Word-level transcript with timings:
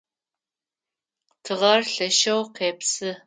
Тыгъэр 1.43 1.81
лъэшэу 1.93 2.41
къепсы. 2.55 3.09